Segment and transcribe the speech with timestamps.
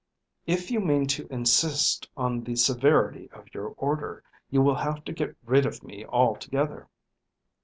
[0.47, 5.13] If you mean to insist on the severity of your order, you will have to
[5.13, 6.87] get rid of me altogether.